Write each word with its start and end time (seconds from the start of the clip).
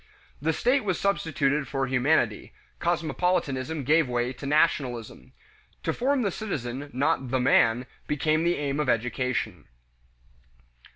The 0.41 0.51
"state" 0.51 0.83
was 0.83 0.99
substituted 0.99 1.67
for 1.67 1.85
humanity; 1.85 2.53
cosmopolitanism 2.79 3.83
gave 3.83 4.09
way 4.09 4.33
to 4.33 4.47
nationalism. 4.47 5.31
To 5.83 5.93
form 5.93 6.23
the 6.23 6.31
citizen, 6.31 6.89
not 6.91 7.29
the 7.29 7.39
"man," 7.39 7.85
became 8.07 8.43
the 8.43 8.55
aim 8.57 8.79
of 8.79 8.89
education. 8.89 9.65